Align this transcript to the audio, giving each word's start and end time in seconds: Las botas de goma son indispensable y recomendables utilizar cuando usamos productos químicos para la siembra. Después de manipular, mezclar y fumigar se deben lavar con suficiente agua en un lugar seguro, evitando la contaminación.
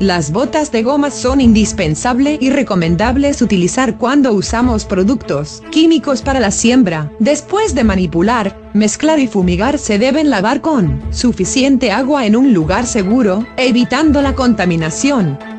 Las 0.00 0.30
botas 0.30 0.70
de 0.70 0.84
goma 0.84 1.10
son 1.10 1.40
indispensable 1.40 2.38
y 2.40 2.50
recomendables 2.50 3.42
utilizar 3.42 3.98
cuando 3.98 4.32
usamos 4.32 4.84
productos 4.84 5.60
químicos 5.72 6.22
para 6.22 6.38
la 6.38 6.52
siembra. 6.52 7.10
Después 7.18 7.74
de 7.74 7.82
manipular, 7.82 8.70
mezclar 8.74 9.18
y 9.18 9.26
fumigar 9.26 9.76
se 9.76 9.98
deben 9.98 10.30
lavar 10.30 10.60
con 10.60 11.02
suficiente 11.10 11.90
agua 11.90 12.26
en 12.26 12.36
un 12.36 12.54
lugar 12.54 12.86
seguro, 12.86 13.44
evitando 13.56 14.22
la 14.22 14.36
contaminación. 14.36 15.36